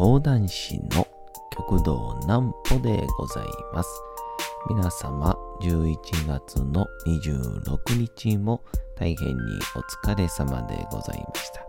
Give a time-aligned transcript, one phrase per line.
[0.00, 1.06] 講談師の
[1.50, 3.90] 極道南歩でございます。
[4.70, 8.64] 皆様、11月の26日も
[8.96, 9.36] 大変に
[9.76, 11.66] お疲れ様でございました。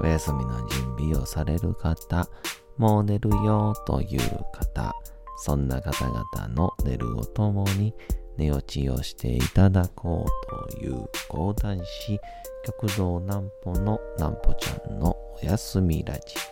[0.00, 2.28] お休みの準備をされる方、
[2.78, 4.20] もう寝るよという
[4.52, 4.92] 方、
[5.36, 7.94] そんな方々の寝るをともに
[8.36, 12.18] 寝落ちをしていただこうという講談師、
[12.64, 16.51] 極道南歩の南歩ちゃんのお休みラジオ。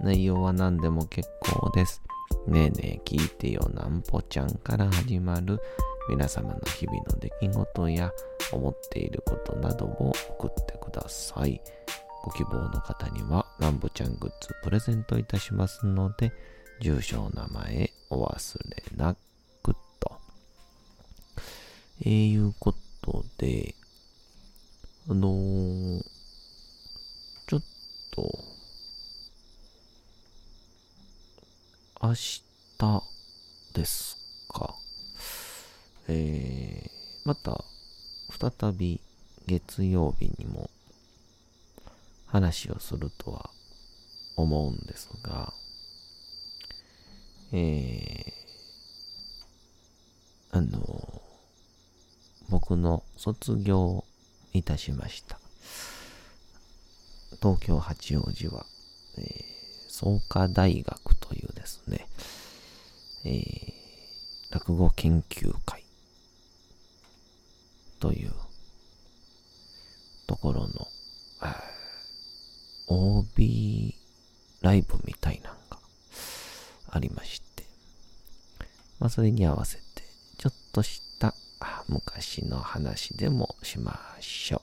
[0.00, 2.02] 内容は何でも結構です。
[2.46, 5.60] ねえねえ聞いてよなんぽちゃんから始まる
[6.08, 8.10] 皆様の日々の出来事や
[8.52, 11.60] 思っていることなどを送ってください。
[12.22, 16.32] ご希望の方にはなんぽちゃんグッズプレゼントいたしますので、
[16.80, 19.14] 住所お、名前お忘れな
[19.62, 20.12] くと。
[22.02, 23.74] えー、いうことで、
[25.08, 26.02] あのー、
[27.46, 27.62] ちょっ
[28.10, 28.49] と、
[32.02, 32.40] 明日
[33.74, 34.16] です
[34.48, 34.74] か。
[36.08, 36.90] えー、
[37.26, 37.62] また、
[38.30, 39.02] 再び
[39.46, 40.70] 月曜日にも
[42.24, 43.50] 話をするとは
[44.36, 45.52] 思うんですが、
[47.52, 51.20] えー、あの、
[52.48, 54.04] 僕の卒業
[54.54, 55.38] いたしました。
[57.42, 58.64] 東京八王子は、
[59.18, 59.59] えー、
[59.90, 62.06] 創価大学というですね、
[63.24, 65.84] えー、落語研究会
[67.98, 68.32] という
[70.26, 70.68] ところの、
[72.88, 73.94] OB
[74.62, 75.78] ライブみたいなのが
[76.90, 77.64] ありまして、
[79.00, 79.82] まあそれに合わせて
[80.38, 81.34] ちょっとした
[81.88, 84.62] 昔の話でもしましょ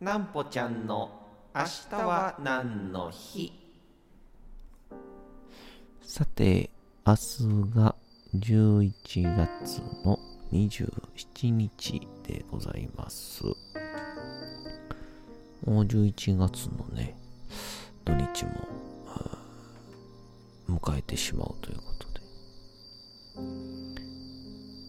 [0.00, 0.04] う。
[0.04, 1.08] なんぽちゃんの
[1.54, 3.63] 明日は何の日？
[6.16, 6.70] さて、
[7.04, 7.96] 明日が
[8.36, 10.16] 11月の
[10.52, 13.42] 27日でございます。
[13.42, 13.56] も
[15.66, 17.16] う11月のね、
[18.04, 18.68] 土日も
[20.68, 22.20] 迎えてしまうということで。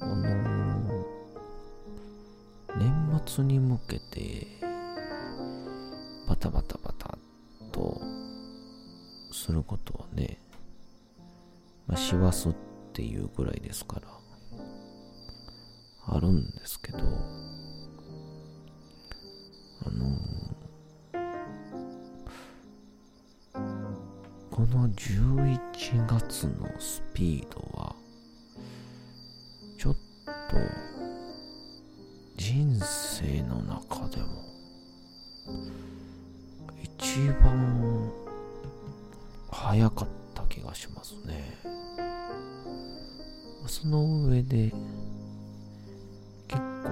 [0.01, 4.45] あのー、年末に向けて、
[6.29, 7.17] バタバタバタ
[7.71, 7.99] と
[9.31, 10.44] することはね、
[11.87, 12.53] まあ、師走っ
[12.93, 14.07] ていうぐらいですから、
[16.07, 17.03] あるんですけど、あ
[19.91, 20.17] の、
[24.49, 27.95] この11月のスピードは、
[29.77, 30.01] ちょっと、
[32.37, 34.43] 人生の中でも、
[36.81, 38.11] 一番、
[39.51, 40.24] 早かった。
[40.75, 41.57] しますね。
[43.67, 44.71] その上で、
[46.47, 46.89] 結構、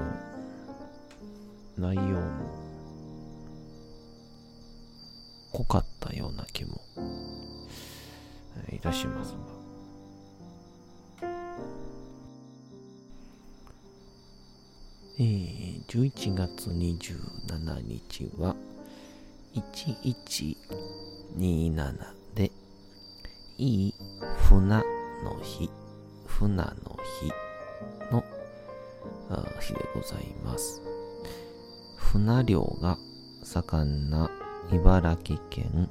[1.77, 2.19] 内容も、
[5.51, 6.81] 濃かったような気も、
[8.71, 9.37] いたしますが。
[15.19, 18.55] えー、11月27日は、
[19.53, 22.22] 1127、
[23.57, 23.95] いい
[24.49, 24.83] 船の
[25.41, 25.69] 日、
[26.25, 27.31] 船の日
[28.11, 28.23] の
[29.59, 30.81] 日でございます。
[31.97, 32.97] 船漁が
[33.43, 34.29] 盛んな
[34.71, 35.89] 茨城県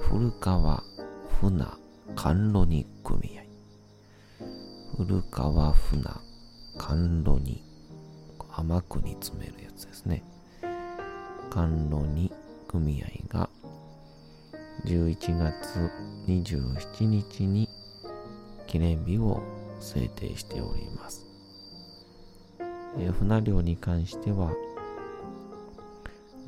[0.00, 0.82] 古川
[1.40, 1.66] 船
[2.16, 3.42] 甘露煮組合。
[4.96, 6.02] 古川船
[6.78, 7.62] 甘露煮。
[8.52, 10.22] 甘く煮詰めるやつですね。
[11.50, 12.32] 甘露煮
[12.68, 13.06] 組合
[13.38, 13.48] が
[14.84, 15.90] 11月
[16.26, 17.68] 27日に
[18.66, 19.42] 記念日を
[19.80, 21.30] 制定しております。
[22.98, 24.52] えー、船漁に関しては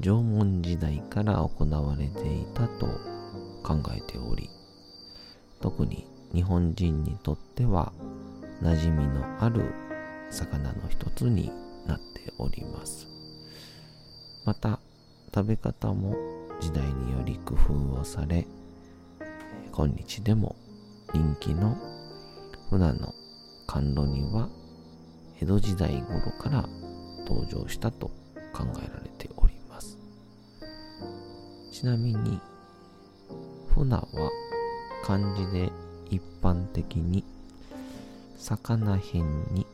[0.01, 2.87] 縄文時代から行われていたと
[3.63, 4.51] 考えており
[5.61, 7.93] 特に日本人にとっては
[8.63, 9.73] 馴染みのある
[10.31, 11.53] 魚の一つに
[11.87, 13.07] なっております
[14.45, 14.81] また
[15.33, 16.17] 食べ方も
[16.63, 18.47] 時代により工夫をされ
[19.73, 20.55] 今日でも
[21.13, 21.77] 人気の
[22.71, 23.13] 船の
[23.67, 24.49] 甘露煮は
[25.41, 26.65] 江戸時代頃から
[27.27, 28.07] 登場したと
[28.53, 29.99] 考えられております。
[31.73, 32.41] ちなみに
[33.75, 34.07] 船は
[35.03, 35.73] 漢字で
[36.11, 37.25] 一般的に
[38.37, 39.67] 魚辺に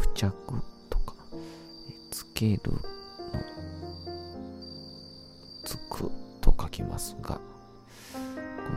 [0.00, 0.32] 付着
[0.88, 1.16] とか
[2.12, 2.60] つける
[6.74, 7.40] きますがこ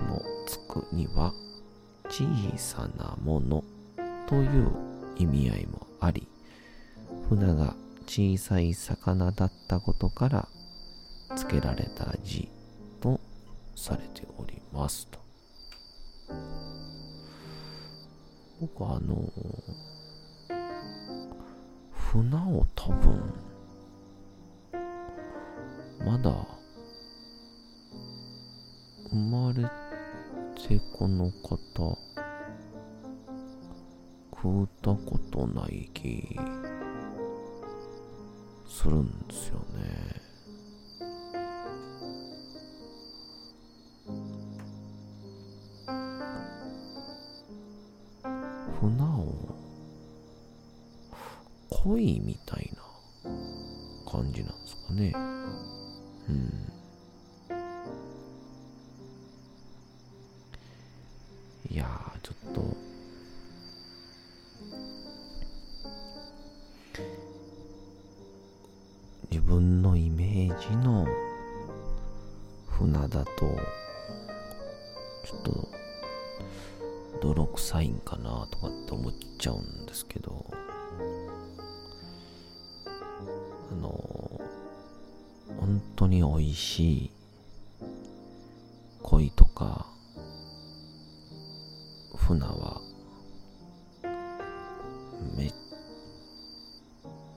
[0.07, 1.33] のつくには
[2.09, 2.25] 小
[2.57, 3.63] さなもの
[4.27, 4.71] という
[5.17, 6.27] 意味合いもあり
[7.27, 10.47] 船が小さい魚だったことから
[11.35, 12.49] 付けられた字
[13.01, 13.19] と
[13.75, 15.19] されておりますと。
[18.59, 19.31] 僕はあの
[21.91, 23.33] 船を多分
[26.05, 26.56] まだ
[29.09, 29.63] 生まれ
[30.55, 31.97] てこの方
[34.35, 36.37] 食うたことない気
[38.67, 40.27] するんですよね。
[48.79, 49.25] 船を
[51.69, 52.71] 恋みたい
[53.25, 53.31] な
[54.11, 55.36] 感じなんですかね。
[86.77, 87.11] しい
[89.01, 89.87] 鯉とか、
[92.15, 92.79] 船は、
[95.35, 95.53] めっ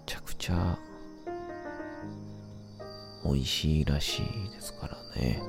[0.04, 0.78] ちゃくちゃ
[3.24, 5.42] 美味しいらしいですからね。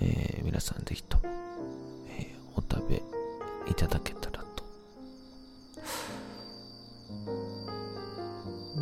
[0.00, 1.24] えー、皆さんぜひとも、
[2.08, 3.02] えー、お食べ
[3.70, 4.64] いただけたらと。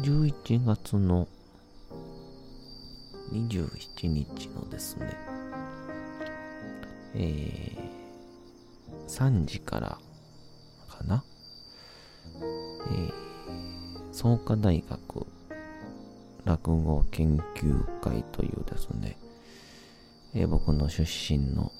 [0.02, 1.26] 11月の
[3.46, 5.16] 27日のですね、
[7.14, 9.98] えー、3時から
[10.88, 11.22] かな、
[12.36, 13.12] えー、
[14.12, 15.26] 創価大学
[16.44, 19.16] 落語研究会というですね、
[20.34, 21.70] えー、僕の出身の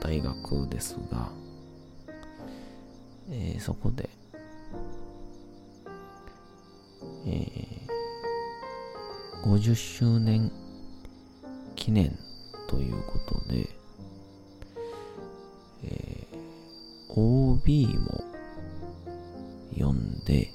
[0.00, 1.28] 大学ですが、
[3.30, 4.08] えー、そこで、
[7.26, 10.52] えー、50周年
[11.80, 12.16] 記念
[12.68, 13.68] ということで、
[15.82, 18.24] えー、OB も
[19.72, 20.52] 読ん、で、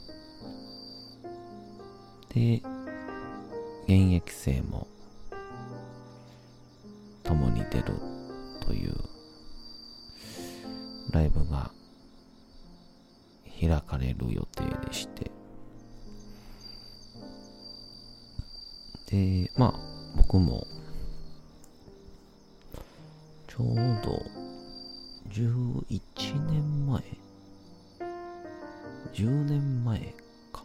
[29.86, 30.16] 前
[30.52, 30.64] か。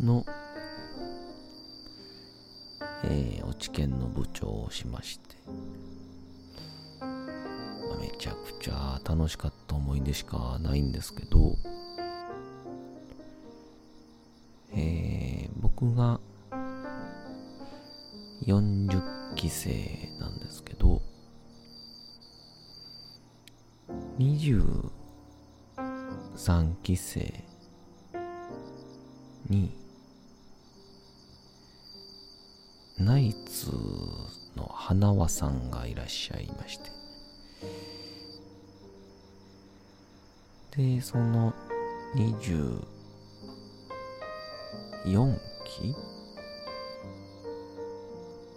[0.00, 0.26] の
[3.04, 5.36] えー、落研の部長をしまして、
[7.00, 7.06] ま、
[8.00, 11.56] めちゃくちゃ楽しかった思い出しかないんですけど、
[14.74, 16.18] えー、僕が
[18.44, 21.00] 40期生なんですけど、
[26.44, 27.32] 3期生
[29.48, 29.72] に
[32.98, 33.70] ナイツ
[34.56, 36.90] の花輪さんがいらっしゃいまして
[40.76, 41.54] でその
[42.16, 42.80] 24
[45.64, 45.94] 期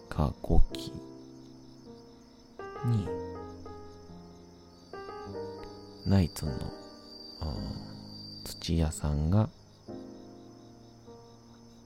[0.09, 0.91] か5期
[2.87, 3.07] に
[6.07, 6.51] ナイツの
[8.43, 9.49] 土屋さんが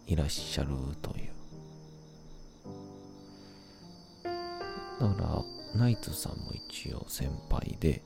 [0.08, 0.70] いらっしゃる
[1.02, 1.30] という。
[5.00, 8.02] だからナイツさんも一応先輩で。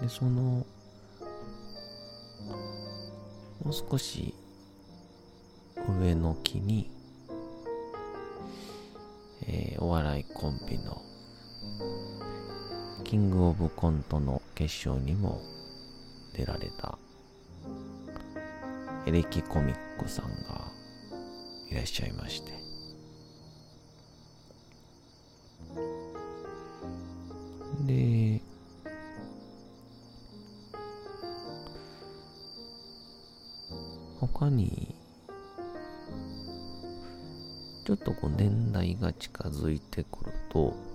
[0.00, 0.66] でその
[3.62, 4.34] もう少し
[6.00, 6.90] 上の木に、
[9.46, 11.00] えー、お笑いコンビの
[13.14, 15.40] キングオブコントの決勝にも
[16.36, 16.98] 出られた。
[19.06, 20.32] エレキコミックさんが
[21.70, 22.50] いらっしゃいまして。
[27.86, 28.40] で
[34.18, 34.92] 他に
[37.86, 40.93] ちょっとこう年代が近づいてくると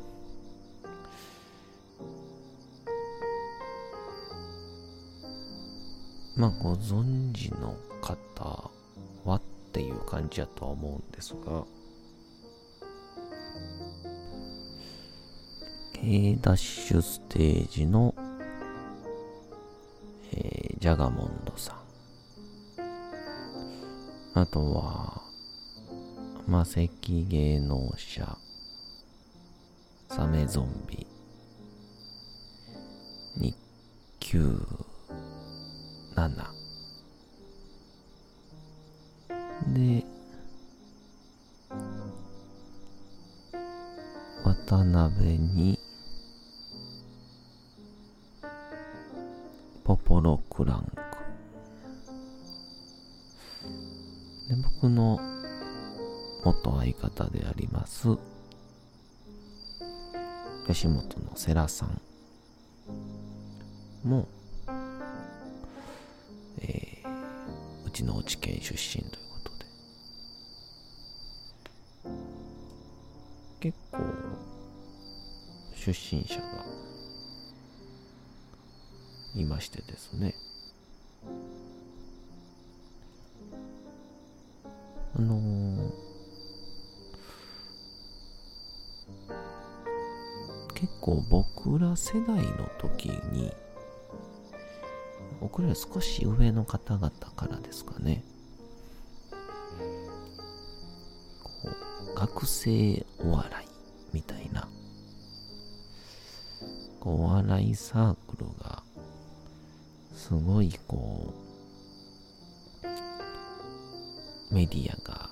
[6.39, 8.72] まあご存知の方
[9.25, 9.41] はっ
[9.74, 11.65] ていう感じやとは思うんですが。
[15.93, 18.15] K ダッシュステージの、
[20.31, 21.79] えー、ジャガモンドさん。
[24.39, 25.22] あとは
[26.48, 26.89] 魔石
[27.27, 28.38] 芸能者
[30.10, 31.05] サメゾンビ
[33.36, 33.58] 日
[34.22, 34.58] 給
[58.08, 58.18] ます
[60.68, 62.00] 吉本の世良さん
[64.08, 64.27] も
[66.62, 67.03] え
[67.86, 69.51] うちの知県出身ということ
[73.68, 73.98] で結構
[75.75, 76.65] 出身者が
[79.36, 80.36] いましてですね。
[85.15, 85.88] あのー、
[91.01, 93.51] 構僕ら世代の時に
[95.39, 98.24] 僕ら少し上の方々からですかね。
[101.44, 101.51] こ
[102.13, 103.68] う学生お笑い
[104.13, 104.68] みたいな、
[107.01, 108.84] お笑いサークルが、
[110.13, 111.34] すごいこ
[114.51, 115.29] う、メディアが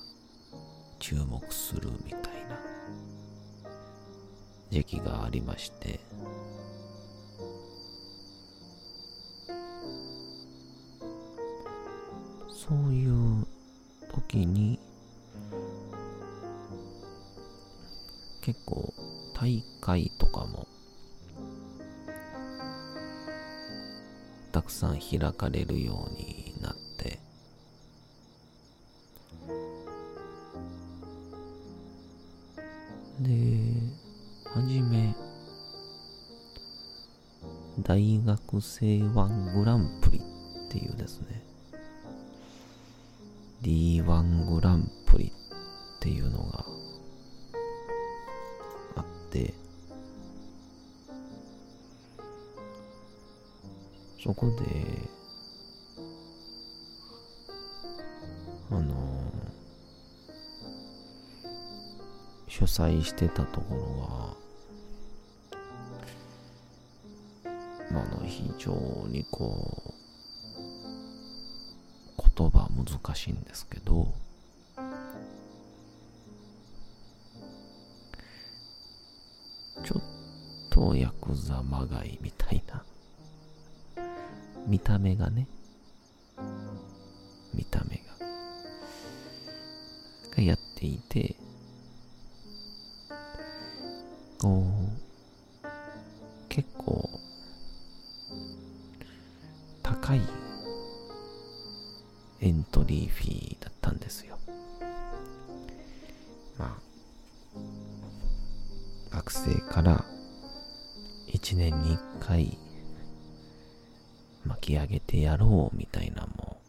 [0.99, 2.26] 注目するみたいな
[4.69, 5.99] 時期がありまして、
[12.49, 13.45] そういう
[14.09, 14.79] 時に
[18.41, 18.93] 結構
[19.33, 20.67] 大会とかも
[24.51, 26.46] たくさん開かれるように
[38.57, 40.21] 大学生ワングランプリっ
[40.71, 41.43] ていうですね。
[43.61, 46.65] D1 グランプリっていうのが
[48.95, 49.53] あって。
[54.23, 55.07] そこで
[58.71, 59.31] あの
[62.47, 64.46] 主催してたところは
[67.91, 68.71] まあの非常
[69.07, 69.93] にこ
[72.17, 74.13] う言葉難しいんですけど
[79.83, 80.01] ちょっ
[80.69, 82.83] とヤクザまがいみたいな
[84.67, 85.47] 見た目がね
[87.53, 88.03] 見た目が
[90.35, 91.36] がやっていて
[109.17, 110.05] 学生から
[111.33, 112.55] 1年に1回
[114.45, 116.61] 巻き上げてやろうみたいなも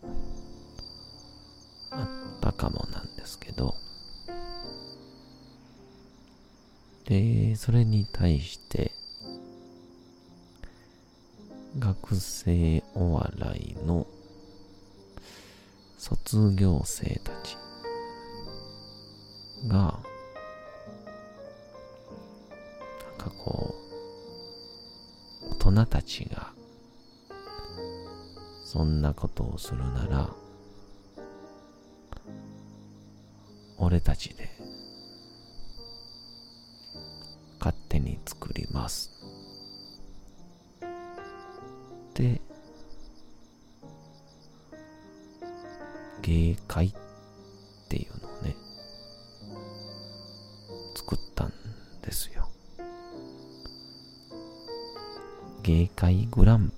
[1.91, 3.75] あったかもなんですけど、
[7.05, 8.93] で、それに対して、
[11.79, 14.07] 学生お笑いの
[15.99, 17.59] 卒業生たち
[19.67, 20.01] が、
[25.89, 26.53] たちが、
[28.65, 30.31] そんなことをするなら、
[33.79, 34.51] 俺たちで
[37.59, 39.11] 勝手に作ります。
[42.15, 42.41] で、
[46.23, 46.93] 芸会
[55.99, 56.71] Kai Goram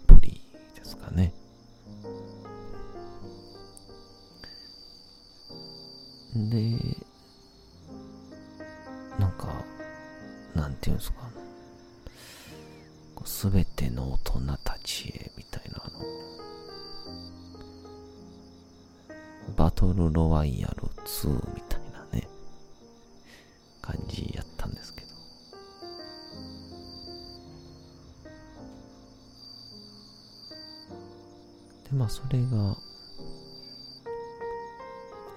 [31.90, 32.76] で、まあそれが、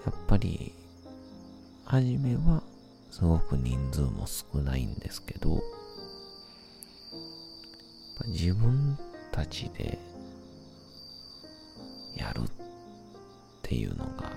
[0.06, 0.74] やっぱり、
[1.86, 2.64] 初めは
[3.12, 5.62] すごく人数も少ないんですけど、
[8.28, 8.98] 自分
[9.32, 9.98] たちで
[12.16, 12.44] やるっ
[13.62, 14.30] ていうのが、や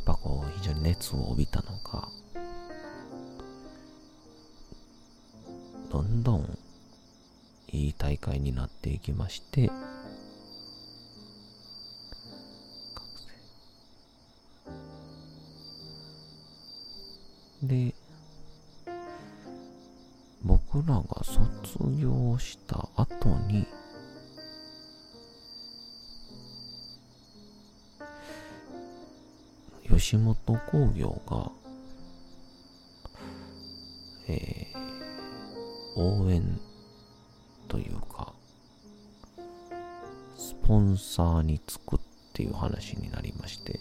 [0.00, 2.08] っぱこう非常に熱を帯びたのか、
[5.90, 6.58] どんどん
[7.68, 9.70] いい大会になっていきまして、
[29.98, 30.36] 吉本
[30.70, 31.50] 興業が、
[34.28, 36.60] えー、応援
[37.66, 38.32] というか、
[40.36, 41.98] スポンサーにつくっ
[42.32, 43.80] ていう話になりまして、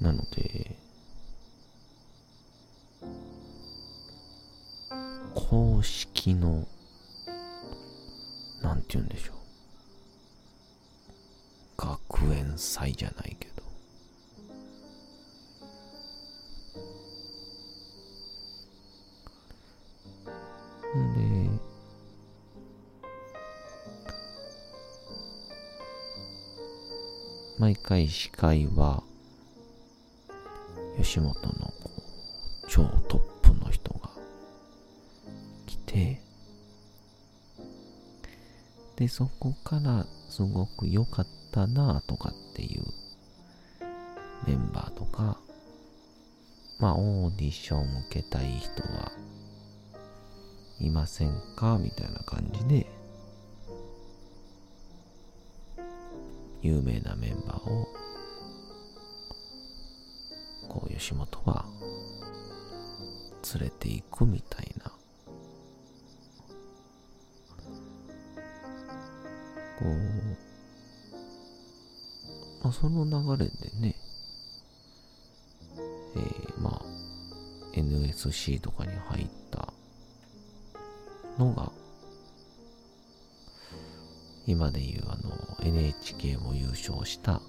[0.00, 0.76] なので、
[12.98, 13.62] じゃないけど。
[20.92, 21.50] で、
[27.58, 29.04] 毎回司会は、
[30.96, 31.72] 吉本の
[32.66, 34.10] 超トップの人が
[35.66, 36.20] 来て、
[38.96, 42.84] で、そこからすごく良かったなとかっていう
[44.46, 45.38] メンバーとか、
[46.78, 49.10] まあオーディション受けたい人は
[50.80, 51.78] いませんか？
[51.78, 52.86] みたいな感じで、
[56.62, 57.88] 有名なメンバーを
[60.68, 61.64] こう吉本は
[63.54, 64.92] 連れていくみたいな。
[69.78, 69.88] こう、
[72.68, 73.94] まあ、その流れでね。
[76.16, 76.82] えー、まあ
[77.72, 79.72] NSC とかに入った
[81.38, 81.72] のが
[84.46, 87.40] 今でいうあの NHK も優勝した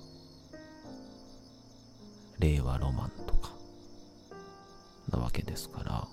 [2.38, 3.52] 令和ロマンとか
[5.12, 6.08] なわけですから。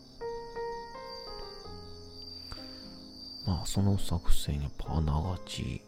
[3.46, 5.85] まあその作戦やっぱあながち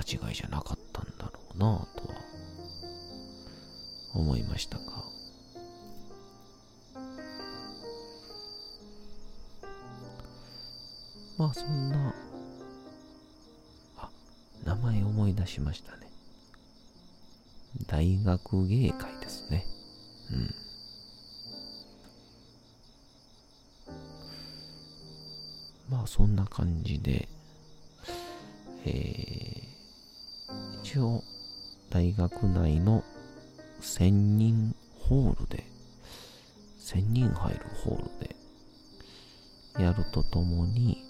[0.00, 2.14] 間違いじゃなかったんだろうなとは
[4.14, 4.84] 思いましたが
[11.38, 12.14] まあそんな
[13.98, 14.08] あ
[14.64, 16.10] 名前思い出しましたね
[17.86, 19.64] 大学芸会ですね。
[20.32, 20.54] うん。
[25.90, 27.28] まあそんな感じで、
[28.84, 29.69] えー、
[30.82, 31.22] 一応
[31.90, 33.04] 大学内の
[33.80, 35.64] 1000人ホールで、
[36.80, 38.36] 1000人入るホールで
[39.78, 41.04] やるとともに、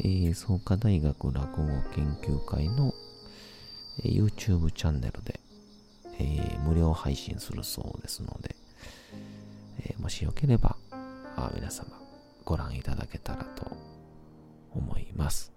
[0.00, 2.92] えー、創価大学落語研究会の
[4.02, 5.40] YouTube チャンネルで、
[6.18, 8.54] えー、無料配信するそうですので、
[9.80, 10.76] えー、もしよければ
[11.36, 11.90] あ皆様
[12.44, 13.76] ご覧いただけたらと
[14.72, 15.52] 思います。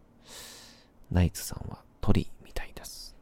[1.12, 1.69] ナイツさん
[2.10, 3.16] 鳥みたいです。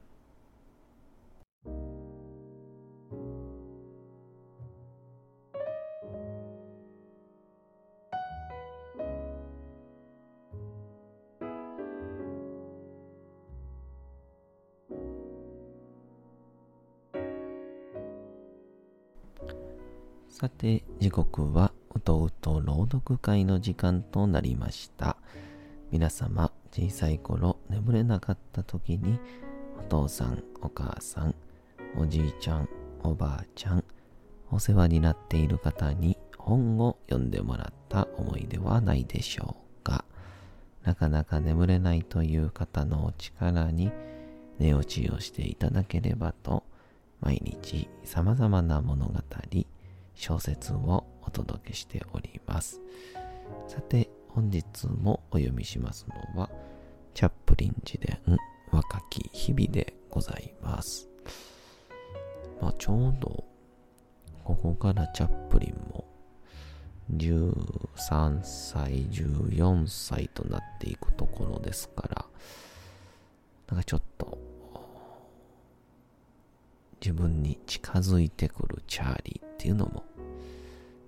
[20.29, 25.17] さて、時刻はうとうと朗読会の時間となりました。
[25.91, 29.19] 皆様、小さい頃眠れなかった時に、
[29.79, 31.35] お父さん、お母さん、
[31.97, 32.69] おじいちゃん、
[33.03, 33.83] おばあちゃん、
[34.51, 40.05] お世話になっている方に本を読んでもらった思い出はないでしょうか。
[40.83, 43.91] なかなか眠れないという方のお力に
[44.57, 46.63] 寝落ちをしていただければと、
[47.19, 49.13] 毎日様々な物語、
[50.15, 52.81] 小説をお届けしております。
[53.67, 56.46] さて、本日もお読みしますのは、
[57.17, 58.19] チャップリン自伝
[58.69, 61.09] 若き日々でございます。
[62.61, 63.43] まあ、ちょうど、
[64.43, 66.05] ここからチャップリンも
[67.11, 72.25] 13歳、14歳となっていくところですから、
[73.69, 74.37] なんかちょっと、
[77.01, 80.03] 自分に近づいてくるチャーリーっていうのも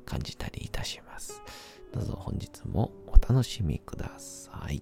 [0.07, 1.39] 感じたりいたします。
[1.93, 4.81] どうぞ本日もお楽しみください。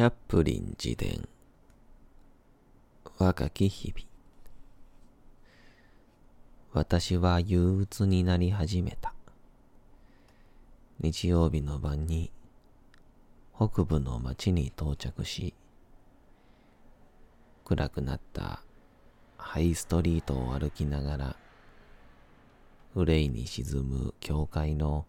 [0.00, 1.28] チャップリン自伝
[3.18, 4.08] 若き日々
[6.72, 9.12] 私は憂鬱になり始めた。
[11.00, 12.32] 日曜日の晩に
[13.54, 15.52] 北部の町に到着し、
[17.66, 18.62] 暗くなった
[19.36, 21.36] ハイストリートを歩きながら、
[22.94, 25.04] 憂いに沈む教会の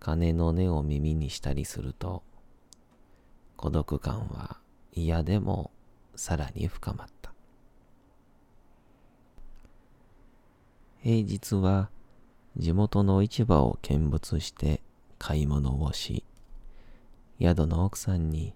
[0.00, 2.22] 鐘の音を耳にしたりすると、
[3.60, 4.56] 孤独感は
[4.90, 5.70] 嫌でも
[6.16, 7.30] さらに深まった。
[11.02, 11.90] 平日は
[12.56, 14.80] 地元の市場を見物して
[15.18, 16.24] 買い物をし、
[17.38, 18.54] 宿の奥さんに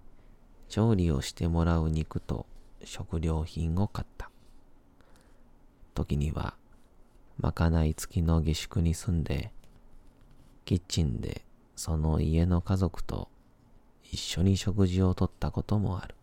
[0.69, 2.47] 調理をしてもらう肉と
[2.83, 4.31] 食料品を買った。
[5.93, 6.55] 時には、
[7.37, 9.51] まかない付きの下宿に住んで、
[10.65, 13.29] キッチンでその家の家族と
[14.11, 16.15] 一緒に食事をとったこともある。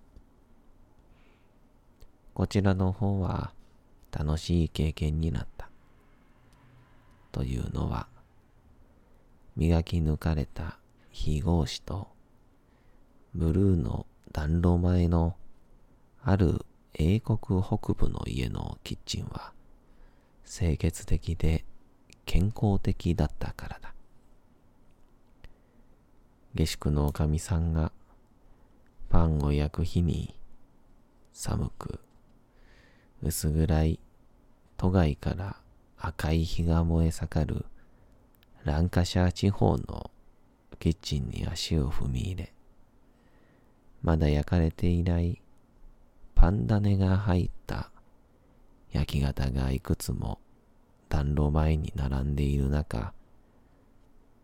[2.35, 3.53] こちらの方は
[4.11, 5.69] 楽しい経験になった。
[7.31, 8.09] というのは、
[9.57, 10.79] 磨き抜かれた
[11.11, 12.09] 非合紙と、
[13.35, 15.37] ブルーの暖炉前の
[16.23, 16.65] ある
[16.95, 19.53] 英国北部の家のキッチンは、
[20.47, 21.65] 清潔的で
[22.27, 23.95] 健康的だったからだ。
[26.55, 27.93] 下宿のおかみさんが
[29.09, 30.35] パンを焼く日に
[31.33, 32.01] 寒く
[33.23, 34.01] 薄暗い
[34.77, 35.57] 都外から
[35.97, 37.65] 赤い火が燃え盛る。
[38.65, 40.11] ランカシャー地方の
[40.79, 42.53] キッチンに足を踏み入れ、
[44.03, 45.41] まだ焼かれていない
[46.35, 47.91] パンダネが入った
[48.93, 50.39] 焼き型がいくつも
[51.09, 53.13] 暖炉前に並んでいる中、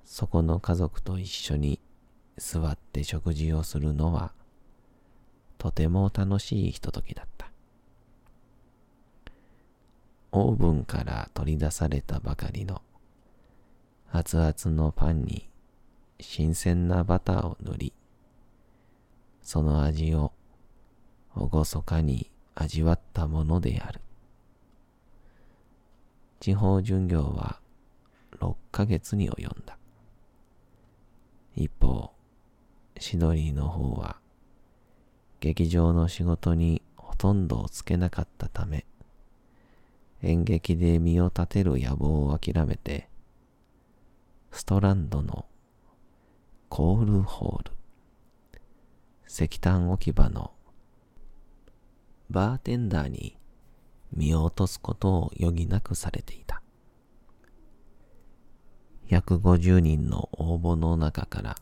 [0.05, 1.81] そこの家族と一緒に
[2.39, 4.33] 座って食事をするのは
[5.59, 7.51] とても楽しいひとときだった。
[10.31, 12.83] オーブンから取り出されたばかりの
[14.13, 15.49] 熱々のパンに
[16.21, 17.93] 新鮮なバターを塗り、
[19.43, 20.33] その味を
[21.35, 24.01] 厳かに味わったものである。
[26.41, 27.61] 地方巡業は
[28.39, 29.79] 6ヶ月に及んだ。
[31.55, 31.88] 一方、
[32.99, 34.19] シドニーの方は
[35.41, 38.87] 劇場の仕事にほとんどをつけなかったため、
[40.23, 43.09] 演劇で身を立てる野望を諦めて、
[44.51, 45.47] ストランドの
[46.69, 47.73] コールホール、
[49.29, 50.53] 石炭置き場の
[52.31, 53.39] バーテンダーに
[54.13, 56.63] 身を落とすことを余儀なくされていた。
[59.09, 61.57] 150人の応募の中から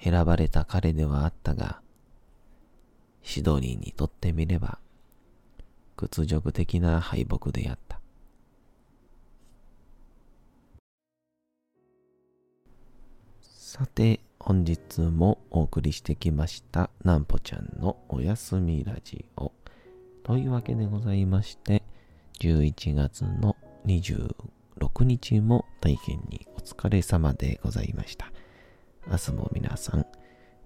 [0.00, 1.80] 選ばれた彼ではあったが、
[3.22, 4.78] シドニーにとってみれば
[5.96, 8.00] 屈辱的な敗北であった。
[13.40, 19.52] さて、本日もお送りしてきました、なんぽちゃんのおやすみラジオ。
[20.22, 21.82] というわけでございまして、
[22.40, 28.30] 11月の26日も大変にお疲れ様でございました。
[29.06, 30.06] 明日も皆さん、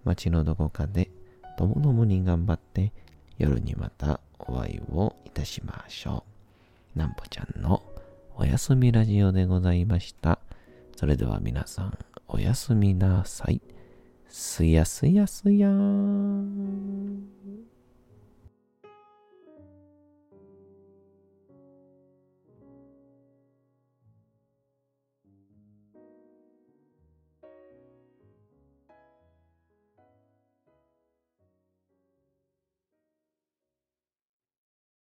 [0.05, 1.11] 街のどこかで
[1.57, 2.93] ともどもに頑張って
[3.37, 6.25] 夜にまたお会いをいたしましょ
[6.95, 6.99] う。
[6.99, 7.83] なんぽちゃんの
[8.37, 10.39] おやすみラジオでございました。
[10.97, 11.99] それでは皆さん、
[12.29, 13.61] おやすみなさい。
[14.29, 17.25] すやすやすやーん。